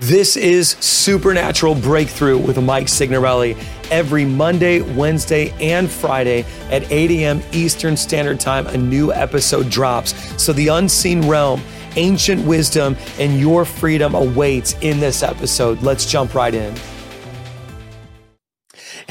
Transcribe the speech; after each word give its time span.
This 0.00 0.36
is 0.36 0.70
Supernatural 0.78 1.74
Breakthrough 1.74 2.38
with 2.38 2.62
Mike 2.62 2.88
Signorelli 2.88 3.56
every 3.90 4.24
Monday, 4.24 4.80
Wednesday, 4.80 5.50
and 5.60 5.90
Friday 5.90 6.44
at 6.70 6.88
8 6.92 7.10
a.m. 7.10 7.42
Eastern 7.50 7.96
Standard 7.96 8.38
Time. 8.38 8.68
A 8.68 8.76
new 8.76 9.12
episode 9.12 9.68
drops. 9.68 10.14
So 10.40 10.52
the 10.52 10.68
unseen 10.68 11.26
realm, 11.26 11.60
ancient 11.96 12.46
wisdom, 12.46 12.96
and 13.18 13.40
your 13.40 13.64
freedom 13.64 14.14
awaits 14.14 14.76
in 14.82 15.00
this 15.00 15.24
episode. 15.24 15.82
Let's 15.82 16.06
jump 16.06 16.32
right 16.32 16.54
in. 16.54 16.76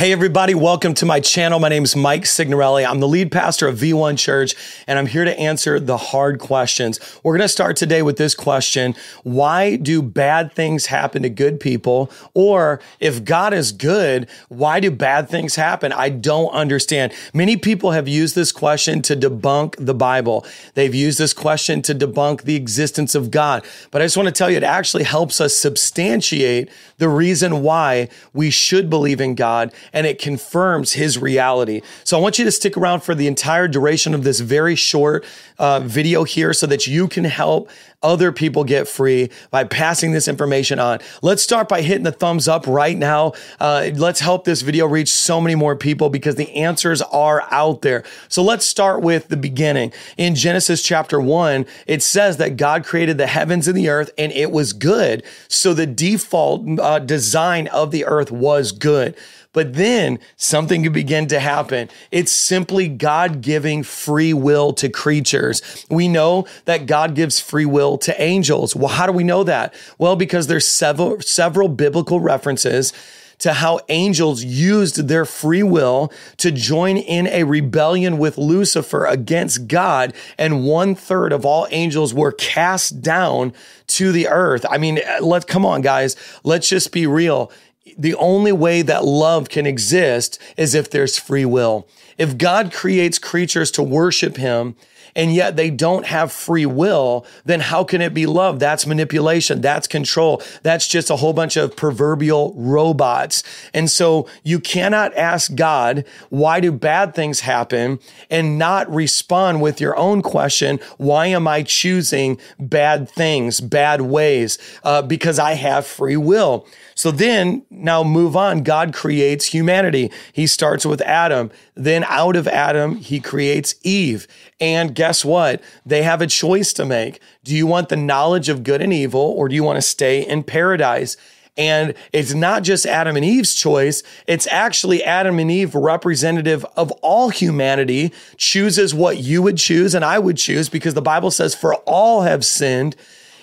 Hey, 0.00 0.12
everybody, 0.12 0.54
welcome 0.54 0.94
to 0.94 1.04
my 1.04 1.20
channel. 1.20 1.58
My 1.58 1.68
name 1.68 1.84
is 1.84 1.94
Mike 1.94 2.24
Signorelli. 2.24 2.86
I'm 2.86 3.00
the 3.00 3.06
lead 3.06 3.30
pastor 3.30 3.68
of 3.68 3.76
V1 3.76 4.16
Church, 4.16 4.54
and 4.86 4.98
I'm 4.98 5.04
here 5.04 5.26
to 5.26 5.38
answer 5.38 5.78
the 5.78 5.98
hard 5.98 6.40
questions. 6.40 6.98
We're 7.22 7.34
going 7.36 7.44
to 7.44 7.50
start 7.50 7.76
today 7.76 8.00
with 8.00 8.16
this 8.16 8.34
question 8.34 8.94
Why 9.24 9.76
do 9.76 10.00
bad 10.00 10.54
things 10.54 10.86
happen 10.86 11.20
to 11.20 11.28
good 11.28 11.60
people? 11.60 12.10
Or 12.32 12.80
if 12.98 13.26
God 13.26 13.52
is 13.52 13.72
good, 13.72 14.26
why 14.48 14.80
do 14.80 14.90
bad 14.90 15.28
things 15.28 15.56
happen? 15.56 15.92
I 15.92 16.08
don't 16.08 16.48
understand. 16.48 17.12
Many 17.34 17.58
people 17.58 17.90
have 17.90 18.08
used 18.08 18.34
this 18.34 18.52
question 18.52 19.02
to 19.02 19.14
debunk 19.14 19.74
the 19.84 19.92
Bible, 19.92 20.46
they've 20.76 20.94
used 20.94 21.18
this 21.18 21.34
question 21.34 21.82
to 21.82 21.94
debunk 21.94 22.44
the 22.44 22.56
existence 22.56 23.14
of 23.14 23.30
God. 23.30 23.66
But 23.90 24.00
I 24.00 24.06
just 24.06 24.16
want 24.16 24.28
to 24.28 24.32
tell 24.32 24.48
you, 24.48 24.56
it 24.56 24.62
actually 24.62 25.04
helps 25.04 25.42
us 25.42 25.54
substantiate 25.54 26.70
the 26.96 27.10
reason 27.10 27.62
why 27.62 28.08
we 28.32 28.48
should 28.48 28.88
believe 28.88 29.20
in 29.20 29.34
God 29.34 29.74
and 29.92 30.06
it 30.06 30.18
confirms 30.18 30.92
his 30.92 31.18
reality. 31.18 31.82
So 32.04 32.18
I 32.18 32.20
want 32.20 32.38
you 32.38 32.44
to 32.44 32.52
stick 32.52 32.76
around 32.76 33.00
for 33.00 33.14
the 33.14 33.26
entire 33.26 33.68
duration 33.68 34.14
of 34.14 34.24
this 34.24 34.40
very 34.40 34.76
short 34.76 35.24
uh, 35.58 35.80
video 35.80 36.24
here 36.24 36.52
so 36.52 36.66
that 36.66 36.86
you 36.86 37.08
can 37.08 37.24
help 37.24 37.70
other 38.02 38.32
people 38.32 38.64
get 38.64 38.88
free 38.88 39.30
by 39.50 39.64
passing 39.64 40.12
this 40.12 40.26
information 40.26 40.78
on. 40.78 40.98
Let's 41.22 41.42
start 41.42 41.68
by 41.68 41.82
hitting 41.82 42.04
the 42.04 42.12
thumbs 42.12 42.48
up 42.48 42.66
right 42.66 42.96
now. 42.96 43.32
Uh, 43.58 43.90
let's 43.94 44.20
help 44.20 44.44
this 44.44 44.62
video 44.62 44.86
reach 44.86 45.10
so 45.10 45.40
many 45.40 45.54
more 45.54 45.76
people 45.76 46.08
because 46.08 46.36
the 46.36 46.50
answers 46.54 47.02
are 47.02 47.46
out 47.50 47.82
there. 47.82 48.04
So 48.28 48.42
let's 48.42 48.64
start 48.64 49.02
with 49.02 49.28
the 49.28 49.36
beginning. 49.36 49.92
In 50.16 50.34
Genesis 50.34 50.82
chapter 50.82 51.20
one, 51.20 51.66
it 51.86 52.02
says 52.02 52.38
that 52.38 52.56
God 52.56 52.84
created 52.84 53.18
the 53.18 53.26
heavens 53.26 53.68
and 53.68 53.76
the 53.76 53.90
earth 53.90 54.10
and 54.16 54.32
it 54.32 54.50
was 54.50 54.72
good. 54.72 55.22
So 55.48 55.74
the 55.74 55.86
default 55.86 56.80
uh, 56.80 57.00
design 57.00 57.68
of 57.68 57.90
the 57.90 58.06
earth 58.06 58.30
was 58.30 58.72
good. 58.72 59.14
But 59.52 59.74
then 59.74 60.20
something 60.36 60.84
could 60.84 60.92
begin 60.92 61.26
to 61.28 61.40
happen. 61.40 61.88
It's 62.12 62.30
simply 62.30 62.86
God 62.86 63.40
giving 63.40 63.82
free 63.82 64.32
will 64.32 64.72
to 64.74 64.88
creatures. 64.88 65.86
We 65.90 66.06
know 66.06 66.46
that 66.66 66.86
God 66.86 67.14
gives 67.14 67.40
free 67.40 67.66
will 67.66 67.98
to 67.98 68.20
angels. 68.22 68.76
Well, 68.76 68.88
how 68.88 69.06
do 69.06 69.12
we 69.12 69.24
know 69.24 69.42
that? 69.44 69.74
Well, 69.98 70.14
because 70.14 70.46
there's 70.46 70.68
several, 70.68 71.20
several 71.20 71.68
biblical 71.68 72.20
references 72.20 72.92
to 73.40 73.54
how 73.54 73.80
angels 73.88 74.44
used 74.44 75.08
their 75.08 75.24
free 75.24 75.62
will 75.62 76.12
to 76.36 76.50
join 76.52 76.96
in 76.96 77.26
a 77.26 77.42
rebellion 77.44 78.18
with 78.18 78.38
Lucifer 78.38 79.06
against 79.06 79.66
God, 79.66 80.14
and 80.38 80.64
one 80.64 80.94
third 80.94 81.32
of 81.32 81.44
all 81.44 81.66
angels 81.70 82.14
were 82.14 82.32
cast 82.32 83.00
down 83.00 83.52
to 83.86 84.12
the 84.12 84.28
earth. 84.28 84.64
I 84.68 84.78
mean, 84.78 85.00
let's 85.20 85.46
come 85.46 85.64
on, 85.64 85.80
guys. 85.80 86.16
Let's 86.44 86.68
just 86.68 86.92
be 86.92 87.06
real 87.06 87.50
the 87.96 88.14
only 88.14 88.52
way 88.52 88.82
that 88.82 89.04
love 89.04 89.48
can 89.48 89.66
exist 89.66 90.38
is 90.56 90.74
if 90.74 90.90
there's 90.90 91.18
free 91.18 91.44
will. 91.44 91.88
If 92.18 92.36
God 92.36 92.72
creates 92.72 93.18
creatures 93.18 93.70
to 93.72 93.82
worship 93.82 94.36
him 94.36 94.76
and 95.16 95.34
yet 95.34 95.56
they 95.56 95.70
don't 95.70 96.06
have 96.06 96.30
free 96.30 96.66
will, 96.66 97.26
then 97.44 97.60
how 97.60 97.82
can 97.84 98.00
it 98.00 98.14
be 98.14 98.26
love? 98.26 98.58
That's 98.58 98.86
manipulation. 98.86 99.60
That's 99.60 99.88
control. 99.88 100.42
That's 100.62 100.86
just 100.86 101.10
a 101.10 101.16
whole 101.16 101.32
bunch 101.32 101.56
of 101.56 101.74
proverbial 101.74 102.54
robots. 102.56 103.42
And 103.74 103.90
so 103.90 104.28
you 104.44 104.60
cannot 104.60 105.16
ask 105.16 105.54
God, 105.54 106.04
why 106.28 106.60
do 106.60 106.70
bad 106.70 107.14
things 107.14 107.40
happen 107.40 107.98
and 108.30 108.58
not 108.58 108.92
respond 108.92 109.62
with 109.62 109.80
your 109.80 109.96
own 109.96 110.22
question, 110.22 110.78
why 110.98 111.26
am 111.26 111.48
I 111.48 111.62
choosing 111.62 112.38
bad 112.58 113.08
things, 113.08 113.60
bad 113.60 114.02
ways? 114.02 114.58
Uh, 114.84 115.02
because 115.02 115.38
I 115.38 115.54
have 115.54 115.86
free 115.86 116.16
will. 116.16 116.66
So 117.00 117.10
then, 117.10 117.62
now 117.70 118.04
move 118.04 118.36
on. 118.36 118.62
God 118.62 118.92
creates 118.92 119.46
humanity. 119.46 120.10
He 120.34 120.46
starts 120.46 120.84
with 120.84 121.00
Adam. 121.00 121.50
Then 121.74 122.04
out 122.04 122.36
of 122.36 122.46
Adam, 122.46 122.96
he 122.96 123.20
creates 123.20 123.74
Eve. 123.82 124.28
And 124.60 124.94
guess 124.94 125.24
what? 125.24 125.62
They 125.86 126.02
have 126.02 126.20
a 126.20 126.26
choice 126.26 126.74
to 126.74 126.84
make. 126.84 127.18
Do 127.42 127.56
you 127.56 127.66
want 127.66 127.88
the 127.88 127.96
knowledge 127.96 128.50
of 128.50 128.62
good 128.62 128.82
and 128.82 128.92
evil, 128.92 129.22
or 129.22 129.48
do 129.48 129.54
you 129.54 129.64
want 129.64 129.78
to 129.78 129.82
stay 129.82 130.20
in 130.20 130.42
paradise? 130.42 131.16
And 131.56 131.94
it's 132.12 132.34
not 132.34 132.64
just 132.64 132.84
Adam 132.84 133.16
and 133.16 133.24
Eve's 133.24 133.54
choice, 133.54 134.02
it's 134.26 134.46
actually 134.48 135.02
Adam 135.02 135.38
and 135.38 135.50
Eve, 135.50 135.74
representative 135.74 136.66
of 136.76 136.90
all 137.00 137.30
humanity, 137.30 138.12
chooses 138.36 138.94
what 138.94 139.16
you 139.16 139.40
would 139.40 139.56
choose 139.56 139.94
and 139.94 140.04
I 140.04 140.18
would 140.18 140.36
choose 140.36 140.68
because 140.68 140.92
the 140.92 141.00
Bible 141.00 141.30
says, 141.30 141.54
For 141.54 141.76
all 141.86 142.24
have 142.24 142.44
sinned 142.44 142.94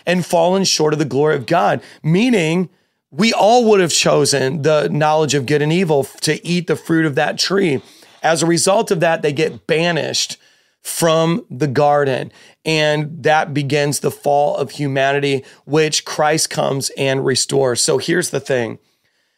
and 0.06 0.24
fallen 0.24 0.64
short 0.64 0.94
of 0.94 1.00
the 1.00 1.06
glory 1.06 1.36
of 1.36 1.48
God, 1.48 1.82
meaning 2.04 2.70
we 3.12 3.34
all 3.34 3.66
would 3.66 3.80
have 3.80 3.92
chosen 3.92 4.64
the 4.64 4.90
knowledge 4.90 5.34
of 5.34 5.46
good 5.46 5.62
and 5.62 5.72
evil 5.72 6.04
to 6.04 6.46
eat 6.46 6.68
the 6.68 6.76
fruit 6.76 7.06
of 7.06 7.16
that 7.16 7.38
tree. 7.38 7.82
As 8.22 8.44
a 8.44 8.48
result 8.48 8.92
of 8.92 9.00
that, 9.00 9.22
they 9.22 9.32
get 9.32 9.68
banished 9.68 10.38
from 10.82 11.46
the 11.50 11.68
garden. 11.68 12.32
And 12.66 13.24
that 13.24 13.54
begins 13.54 14.00
the 14.00 14.12
fall 14.12 14.58
of 14.58 14.72
humanity, 14.72 15.46
which 15.66 16.06
Christ 16.06 16.50
comes 16.50 16.90
and 16.98 17.26
restores. 17.26 17.82
So 17.82 17.98
here's 17.98 18.30
the 18.30 18.40
thing 18.40 18.80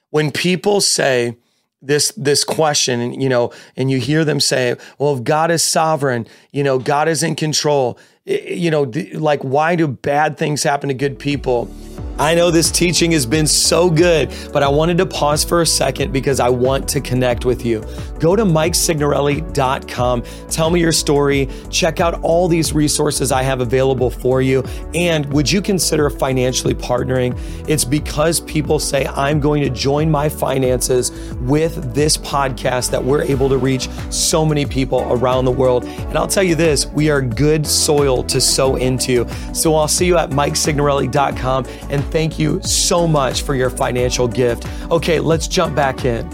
when 0.09 0.31
people 0.31 0.81
say, 0.81 1.35
this 1.81 2.11
this 2.17 2.43
question 2.43 2.99
and 2.99 3.23
you 3.23 3.29
know 3.29 3.53
and 3.77 3.89
you 3.89 3.99
hear 3.99 4.25
them 4.25 4.41
say 4.41 4.75
well 4.97 5.15
if 5.15 5.23
god 5.23 5.49
is 5.49 5.63
sovereign 5.63 6.27
you 6.51 6.61
know 6.61 6.77
god 6.77 7.07
is 7.07 7.23
in 7.23 7.37
control 7.37 7.97
eh, 8.27 8.33
eh, 8.33 8.53
you 8.53 8.69
know 8.69 8.91
like 9.13 9.41
why 9.43 9.77
do 9.77 9.87
bad 9.87 10.37
things 10.37 10.61
happen 10.63 10.89
to 10.89 10.93
good 10.93 11.17
people 11.17 11.73
I 12.19 12.35
know 12.35 12.51
this 12.51 12.69
teaching 12.69 13.11
has 13.11 13.25
been 13.25 13.47
so 13.47 13.89
good, 13.89 14.33
but 14.51 14.61
I 14.61 14.67
wanted 14.67 14.97
to 14.97 15.05
pause 15.05 15.43
for 15.43 15.61
a 15.61 15.65
second 15.65 16.11
because 16.11 16.41
I 16.41 16.49
want 16.49 16.87
to 16.89 16.99
connect 16.99 17.45
with 17.45 17.65
you. 17.65 17.81
Go 18.19 18.35
to 18.35 18.43
MikeSignorelli.com, 18.43 20.23
tell 20.49 20.69
me 20.69 20.81
your 20.81 20.91
story, 20.91 21.47
check 21.69 22.01
out 22.01 22.21
all 22.21 22.49
these 22.49 22.73
resources 22.73 23.31
I 23.31 23.41
have 23.43 23.61
available 23.61 24.09
for 24.09 24.41
you, 24.41 24.63
and 24.93 25.31
would 25.31 25.49
you 25.49 25.61
consider 25.61 26.09
financially 26.09 26.73
partnering? 26.73 27.39
It's 27.69 27.85
because 27.85 28.41
people 28.41 28.79
say 28.79 29.05
I'm 29.07 29.39
going 29.39 29.63
to 29.63 29.69
join 29.69 30.11
my 30.11 30.27
finances 30.27 31.11
with 31.41 31.93
this 31.93 32.17
podcast 32.17 32.91
that 32.91 33.01
we're 33.01 33.23
able 33.23 33.47
to 33.47 33.57
reach 33.57 33.87
so 34.09 34.45
many 34.45 34.65
people 34.65 35.07
around 35.09 35.45
the 35.45 35.51
world. 35.51 35.85
And 35.85 36.17
I'll 36.17 36.27
tell 36.27 36.43
you 36.43 36.55
this, 36.55 36.85
we 36.87 37.09
are 37.09 37.21
good 37.21 37.65
soil 37.65 38.23
to 38.23 38.41
sow 38.41 38.75
into. 38.75 39.25
So 39.53 39.75
I'll 39.75 39.87
see 39.87 40.05
you 40.05 40.17
at 40.17 40.31
MikeSignorelli.com 40.31 41.65
and 41.89 42.03
thank 42.05 42.39
you 42.39 42.61
so 42.61 43.07
much 43.07 43.41
for 43.41 43.55
your 43.55 43.69
financial 43.69 44.27
gift. 44.27 44.67
Okay, 44.91 45.19
let's 45.19 45.47
jump 45.47 45.75
back 45.75 46.05
in. 46.05 46.27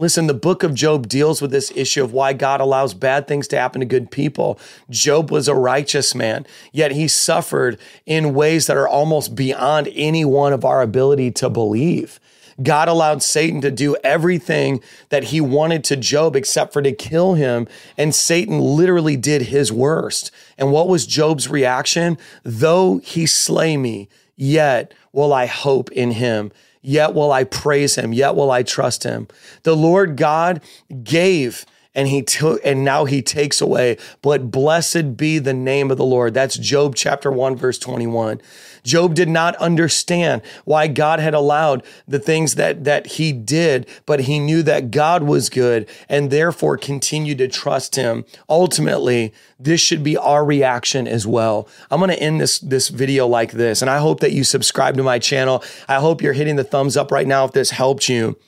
Listen, 0.00 0.28
the 0.28 0.34
book 0.34 0.62
of 0.62 0.74
Job 0.74 1.08
deals 1.08 1.42
with 1.42 1.50
this 1.50 1.72
issue 1.74 2.04
of 2.04 2.12
why 2.12 2.32
God 2.32 2.60
allows 2.60 2.94
bad 2.94 3.26
things 3.26 3.48
to 3.48 3.58
happen 3.58 3.80
to 3.80 3.86
good 3.86 4.12
people. 4.12 4.60
Job 4.88 5.32
was 5.32 5.48
a 5.48 5.54
righteous 5.56 6.14
man, 6.14 6.46
yet 6.72 6.92
he 6.92 7.08
suffered 7.08 7.80
in 8.06 8.32
ways 8.32 8.68
that 8.68 8.76
are 8.76 8.86
almost 8.86 9.34
beyond 9.34 9.88
any 9.92 10.24
one 10.24 10.52
of 10.52 10.64
our 10.64 10.82
ability 10.82 11.32
to 11.32 11.50
believe. 11.50 12.20
God 12.62 12.88
allowed 12.88 13.24
Satan 13.24 13.60
to 13.62 13.72
do 13.72 13.96
everything 14.04 14.80
that 15.10 15.24
he 15.24 15.40
wanted 15.40 15.84
to 15.84 15.96
Job 15.96 16.36
except 16.36 16.72
for 16.72 16.82
to 16.82 16.92
kill 16.92 17.34
him. 17.34 17.68
And 17.96 18.14
Satan 18.14 18.60
literally 18.60 19.16
did 19.16 19.42
his 19.42 19.72
worst. 19.72 20.30
And 20.56 20.72
what 20.72 20.88
was 20.88 21.06
Job's 21.06 21.48
reaction? 21.48 22.18
Though 22.42 22.98
he 22.98 23.26
slay 23.26 23.76
me, 23.76 24.08
yet 24.38 24.94
will 25.12 25.34
I 25.34 25.44
hope 25.44 25.92
in 25.92 26.12
him. 26.12 26.50
Yet 26.80 27.12
will 27.12 27.32
I 27.32 27.44
praise 27.44 27.96
him. 27.96 28.14
Yet 28.14 28.34
will 28.34 28.50
I 28.50 28.62
trust 28.62 29.02
him. 29.02 29.28
The 29.64 29.76
Lord 29.76 30.16
God 30.16 30.62
gave 31.02 31.66
and 31.94 32.08
he 32.08 32.22
took 32.22 32.60
and 32.64 32.84
now 32.84 33.04
he 33.04 33.22
takes 33.22 33.60
away. 33.60 33.96
But 34.22 34.50
blessed 34.50 35.16
be 35.16 35.38
the 35.38 35.54
name 35.54 35.90
of 35.90 35.98
the 35.98 36.04
lord. 36.04 36.34
That's 36.34 36.56
job 36.56 36.94
chapter 36.94 37.30
1 37.30 37.56
verse 37.56 37.78
21 37.78 38.40
job 38.84 39.14
did 39.14 39.28
not 39.28 39.54
understand 39.56 40.42
why 40.64 40.86
god 40.86 41.20
had 41.20 41.34
allowed 41.34 41.84
the 42.06 42.18
things 42.18 42.54
that 42.54 42.84
that 42.84 43.06
he 43.06 43.32
did 43.32 43.86
but 44.06 44.20
he 44.20 44.38
knew 44.38 44.62
that 44.62 44.90
god 44.90 45.22
was 45.22 45.50
good 45.50 45.88
and 46.08 46.30
therefore 46.30 46.76
continued 46.76 47.38
to 47.38 47.48
trust 47.48 47.96
him. 47.96 48.24
Ultimately 48.48 49.32
this 49.58 49.80
should 49.80 50.02
be 50.02 50.16
our 50.16 50.44
reaction 50.44 51.08
as 51.08 51.26
well. 51.26 51.68
I'm 51.90 52.00
going 52.00 52.10
to 52.10 52.22
end 52.22 52.40
this 52.40 52.58
this 52.60 52.88
video 52.88 53.26
like 53.26 53.52
this 53.52 53.82
and 53.82 53.90
i 53.90 53.98
hope 53.98 54.20
that 54.20 54.32
you 54.32 54.44
subscribe 54.44 54.96
to 54.96 55.02
my 55.02 55.18
channel. 55.18 55.62
I 55.88 55.96
hope 55.96 56.22
you're 56.22 56.32
hitting 56.32 56.56
the 56.56 56.64
thumbs 56.64 56.96
up 56.96 57.10
right 57.10 57.26
now 57.26 57.44
if 57.44 57.52
this 57.52 57.70
helped 57.70 58.08
you. 58.08 58.38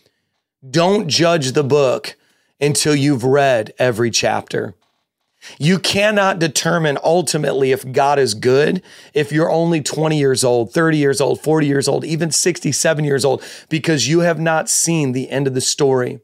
Don't 0.68 1.08
judge 1.08 1.52
the 1.52 1.64
book 1.64 2.16
until 2.60 2.94
you've 2.94 3.24
read 3.24 3.72
every 3.78 4.10
chapter. 4.10 4.74
You 5.58 5.78
cannot 5.78 6.38
determine 6.38 6.98
ultimately 7.02 7.72
if 7.72 7.90
God 7.92 8.18
is 8.18 8.34
good 8.34 8.82
if 9.14 9.32
you're 9.32 9.50
only 9.50 9.80
20 9.80 10.18
years 10.18 10.44
old, 10.44 10.72
30 10.72 10.98
years 10.98 11.20
old, 11.20 11.40
40 11.40 11.66
years 11.66 11.88
old, 11.88 12.04
even 12.04 12.30
67 12.30 13.04
years 13.04 13.24
old, 13.24 13.42
because 13.68 14.06
you 14.06 14.20
have 14.20 14.38
not 14.38 14.68
seen 14.68 15.12
the 15.12 15.30
end 15.30 15.46
of 15.46 15.54
the 15.54 15.60
story. 15.60 16.20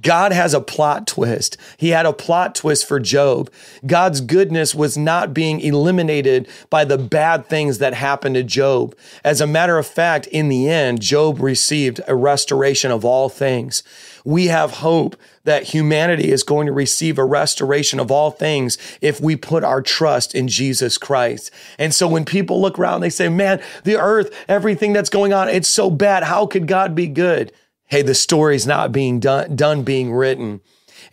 God 0.00 0.30
has 0.30 0.54
a 0.54 0.60
plot 0.60 1.08
twist. 1.08 1.56
He 1.76 1.88
had 1.88 2.06
a 2.06 2.12
plot 2.12 2.54
twist 2.54 2.86
for 2.86 3.00
Job. 3.00 3.50
God's 3.84 4.20
goodness 4.20 4.72
was 4.72 4.96
not 4.96 5.34
being 5.34 5.58
eliminated 5.58 6.48
by 6.68 6.84
the 6.84 6.96
bad 6.96 7.46
things 7.46 7.78
that 7.78 7.94
happened 7.94 8.36
to 8.36 8.44
Job. 8.44 8.94
As 9.24 9.40
a 9.40 9.48
matter 9.48 9.78
of 9.78 9.88
fact, 9.88 10.28
in 10.28 10.48
the 10.48 10.68
end, 10.68 11.00
Job 11.00 11.40
received 11.40 12.00
a 12.06 12.14
restoration 12.14 12.92
of 12.92 13.04
all 13.04 13.28
things. 13.28 13.82
We 14.24 14.46
have 14.46 14.72
hope 14.72 15.16
that 15.44 15.64
humanity 15.64 16.30
is 16.30 16.42
going 16.42 16.66
to 16.66 16.72
receive 16.72 17.18
a 17.18 17.24
restoration 17.24 18.00
of 18.00 18.10
all 18.10 18.30
things 18.30 18.78
if 19.00 19.20
we 19.20 19.36
put 19.36 19.64
our 19.64 19.82
trust 19.82 20.34
in 20.34 20.48
Jesus 20.48 20.98
Christ. 20.98 21.50
And 21.78 21.94
so 21.94 22.06
when 22.06 22.24
people 22.24 22.60
look 22.60 22.78
around, 22.78 23.00
they 23.00 23.10
say, 23.10 23.28
man, 23.28 23.62
the 23.84 23.96
earth, 23.96 24.34
everything 24.48 24.92
that's 24.92 25.10
going 25.10 25.32
on, 25.32 25.48
it's 25.48 25.68
so 25.68 25.90
bad. 25.90 26.24
How 26.24 26.46
could 26.46 26.66
God 26.66 26.94
be 26.94 27.06
good? 27.06 27.52
hey, 27.90 28.02
the 28.02 28.14
story's 28.14 28.66
not 28.66 28.92
being 28.92 29.18
done, 29.20 29.56
done 29.56 29.82
being 29.82 30.12
written. 30.12 30.60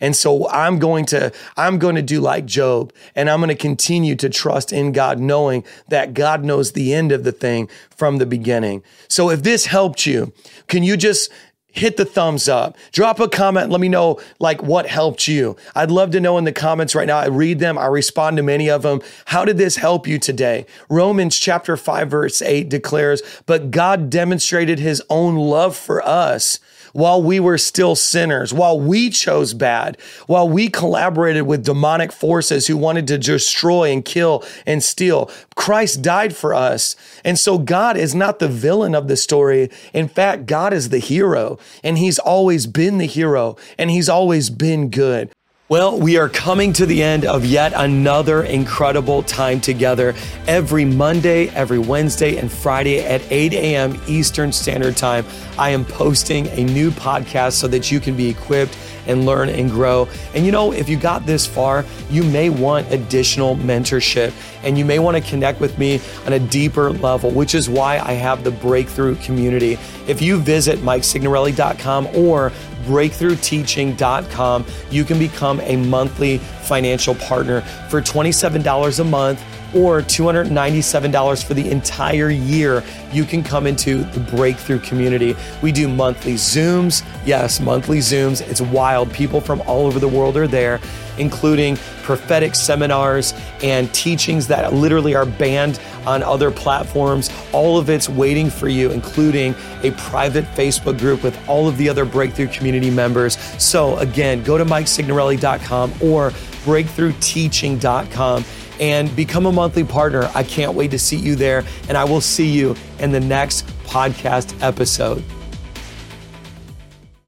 And 0.00 0.14
so 0.14 0.48
I'm 0.48 0.78
going 0.78 1.06
to, 1.06 1.32
I'm 1.56 1.78
going 1.78 1.96
to 1.96 2.02
do 2.02 2.20
like 2.20 2.46
Job 2.46 2.92
and 3.16 3.28
I'm 3.28 3.40
going 3.40 3.48
to 3.48 3.56
continue 3.56 4.14
to 4.16 4.28
trust 4.28 4.72
in 4.72 4.92
God, 4.92 5.18
knowing 5.18 5.64
that 5.88 6.14
God 6.14 6.44
knows 6.44 6.72
the 6.72 6.94
end 6.94 7.10
of 7.10 7.24
the 7.24 7.32
thing 7.32 7.68
from 7.90 8.18
the 8.18 8.26
beginning. 8.26 8.84
So 9.08 9.28
if 9.28 9.42
this 9.42 9.66
helped 9.66 10.06
you, 10.06 10.32
can 10.68 10.84
you 10.84 10.96
just 10.96 11.32
hit 11.70 11.96
the 11.96 12.04
thumbs 12.04 12.48
up, 12.48 12.76
drop 12.92 13.20
a 13.20 13.28
comment, 13.28 13.70
let 13.70 13.80
me 13.80 13.88
know 13.88 14.20
like 14.38 14.62
what 14.62 14.86
helped 14.86 15.28
you. 15.28 15.56
I'd 15.74 15.90
love 15.90 16.10
to 16.12 16.20
know 16.20 16.38
in 16.38 16.44
the 16.44 16.52
comments 16.52 16.94
right 16.94 17.06
now. 17.06 17.18
I 17.18 17.26
read 17.26 17.58
them, 17.58 17.78
I 17.78 17.86
respond 17.86 18.36
to 18.38 18.42
many 18.42 18.68
of 18.68 18.82
them. 18.82 19.00
How 19.26 19.44
did 19.44 19.58
this 19.58 19.76
help 19.76 20.06
you 20.06 20.18
today? 20.18 20.66
Romans 20.88 21.38
chapter 21.38 21.76
5 21.76 22.10
verse 22.10 22.42
8 22.42 22.68
declares, 22.68 23.22
"But 23.46 23.70
God 23.70 24.10
demonstrated 24.10 24.78
his 24.78 25.02
own 25.10 25.36
love 25.36 25.76
for 25.76 26.04
us 26.06 26.58
while 26.98 27.22
we 27.22 27.38
were 27.38 27.56
still 27.56 27.94
sinners, 27.94 28.52
while 28.52 28.78
we 28.78 29.08
chose 29.08 29.54
bad, 29.54 29.96
while 30.26 30.48
we 30.48 30.68
collaborated 30.68 31.44
with 31.44 31.64
demonic 31.64 32.10
forces 32.10 32.66
who 32.66 32.76
wanted 32.76 33.06
to 33.06 33.16
destroy 33.16 33.92
and 33.92 34.04
kill 34.04 34.44
and 34.66 34.82
steal. 34.82 35.30
Christ 35.54 36.02
died 36.02 36.34
for 36.34 36.52
us. 36.52 36.96
And 37.24 37.38
so 37.38 37.56
God 37.56 37.96
is 37.96 38.16
not 38.16 38.40
the 38.40 38.48
villain 38.48 38.96
of 38.96 39.06
the 39.06 39.16
story. 39.16 39.70
In 39.94 40.08
fact, 40.08 40.46
God 40.46 40.72
is 40.72 40.88
the 40.88 40.98
hero, 40.98 41.60
and 41.84 41.98
He's 41.98 42.18
always 42.18 42.66
been 42.66 42.98
the 42.98 43.06
hero, 43.06 43.56
and 43.78 43.92
He's 43.92 44.08
always 44.08 44.50
been 44.50 44.90
good. 44.90 45.30
Well, 45.70 46.00
we 46.00 46.16
are 46.16 46.30
coming 46.30 46.72
to 46.72 46.86
the 46.86 47.02
end 47.02 47.26
of 47.26 47.44
yet 47.44 47.74
another 47.76 48.42
incredible 48.44 49.22
time 49.22 49.60
together. 49.60 50.14
Every 50.46 50.86
Monday, 50.86 51.48
every 51.50 51.78
Wednesday, 51.78 52.38
and 52.38 52.50
Friday 52.50 53.00
at 53.04 53.20
8 53.30 53.52
a.m. 53.52 54.00
Eastern 54.06 54.50
Standard 54.50 54.96
Time, 54.96 55.26
I 55.58 55.68
am 55.68 55.84
posting 55.84 56.46
a 56.46 56.64
new 56.64 56.90
podcast 56.90 57.52
so 57.52 57.68
that 57.68 57.92
you 57.92 58.00
can 58.00 58.16
be 58.16 58.30
equipped 58.30 58.78
and 59.06 59.26
learn 59.26 59.50
and 59.50 59.70
grow. 59.70 60.08
And 60.34 60.46
you 60.46 60.52
know, 60.52 60.72
if 60.72 60.88
you 60.88 60.96
got 60.96 61.26
this 61.26 61.46
far, 61.46 61.84
you 62.08 62.22
may 62.22 62.48
want 62.48 62.90
additional 62.90 63.56
mentorship 63.56 64.32
and 64.62 64.78
you 64.78 64.86
may 64.86 64.98
want 64.98 65.22
to 65.22 65.30
connect 65.30 65.60
with 65.60 65.76
me 65.78 66.00
on 66.24 66.32
a 66.32 66.38
deeper 66.38 66.92
level, 66.92 67.30
which 67.30 67.54
is 67.54 67.68
why 67.68 67.98
I 67.98 68.12
have 68.12 68.42
the 68.42 68.50
Breakthrough 68.50 69.16
community. 69.16 69.78
If 70.06 70.22
you 70.22 70.38
visit 70.38 70.78
MikeSignorelli.com 70.78 72.06
or 72.16 72.52
breakthroughteaching.com, 72.88 74.64
you 74.90 75.04
can 75.04 75.18
become 75.18 75.60
a 75.60 75.76
monthly 75.76 76.38
financial 76.38 77.14
partner 77.14 77.60
for 77.90 78.00
$27 78.00 79.00
a 79.00 79.04
month 79.04 79.40
or 79.74 80.00
$297 80.00 81.44
for 81.44 81.54
the 81.54 81.70
entire 81.70 82.30
year, 82.30 82.82
you 83.12 83.24
can 83.24 83.42
come 83.42 83.66
into 83.66 84.04
the 84.04 84.20
Breakthrough 84.20 84.80
community. 84.80 85.36
We 85.62 85.72
do 85.72 85.88
monthly 85.88 86.34
Zooms. 86.34 87.04
Yes, 87.26 87.60
monthly 87.60 87.98
Zooms. 87.98 88.40
It's 88.48 88.60
wild. 88.60 89.12
People 89.12 89.40
from 89.40 89.60
all 89.62 89.86
over 89.86 89.98
the 89.98 90.08
world 90.08 90.36
are 90.36 90.46
there, 90.46 90.80
including 91.18 91.76
prophetic 92.02 92.54
seminars 92.54 93.34
and 93.62 93.92
teachings 93.92 94.46
that 94.46 94.72
literally 94.72 95.14
are 95.14 95.26
banned 95.26 95.78
on 96.06 96.22
other 96.22 96.50
platforms. 96.50 97.30
All 97.52 97.76
of 97.78 97.90
it's 97.90 98.08
waiting 98.08 98.48
for 98.48 98.68
you, 98.68 98.90
including 98.90 99.54
a 99.82 99.90
private 99.92 100.44
Facebook 100.54 100.98
group 100.98 101.22
with 101.22 101.38
all 101.48 101.68
of 101.68 101.76
the 101.76 101.88
other 101.88 102.06
Breakthrough 102.06 102.48
community 102.48 102.90
members. 102.90 103.38
So, 103.62 103.98
again, 103.98 104.42
go 104.42 104.56
to 104.56 104.64
MikeSignorelli.com 104.64 105.94
or 106.00 106.30
breakthroughteaching.com 106.64 108.44
and 108.80 109.14
become 109.14 109.46
a 109.46 109.52
monthly 109.52 109.84
partner. 109.84 110.30
I 110.34 110.42
can't 110.42 110.74
wait 110.74 110.90
to 110.92 110.98
see 110.98 111.16
you 111.16 111.36
there, 111.36 111.64
and 111.88 111.96
I 111.96 112.04
will 112.04 112.20
see 112.20 112.48
you 112.48 112.76
in 112.98 113.12
the 113.12 113.20
next 113.20 113.66
podcast 113.84 114.60
episode. 114.62 115.24